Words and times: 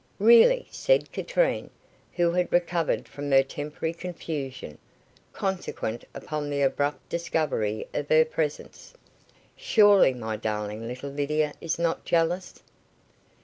"Really," 0.17 0.65
said 0.71 1.11
Katrine, 1.11 1.69
who 2.15 2.31
had 2.31 2.51
recovered 2.51 3.07
from 3.07 3.31
her 3.31 3.43
temporary 3.43 3.93
confusion, 3.93 4.79
consequent 5.31 6.05
upon 6.15 6.49
the 6.49 6.63
abrupt 6.63 7.07
discovery 7.07 7.87
of 7.93 8.09
her 8.09 8.25
presence. 8.25 8.95
"Surely, 9.55 10.15
my 10.15 10.37
darling 10.37 10.87
little 10.87 11.11
Lydia 11.11 11.53
is 11.61 11.77
not 11.77 12.03
jealous?" 12.03 12.63